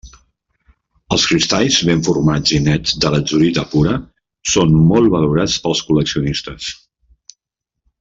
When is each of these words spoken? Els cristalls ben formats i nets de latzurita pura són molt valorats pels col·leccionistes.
Els 1.15 1.25
cristalls 1.31 1.77
ben 1.89 2.01
formats 2.07 2.55
i 2.57 2.61
nets 2.69 2.95
de 3.05 3.13
latzurita 3.17 3.67
pura 3.75 3.95
són 4.57 4.77
molt 4.93 5.15
valorats 5.19 5.63
pels 5.69 5.87
col·leccionistes. 5.91 6.75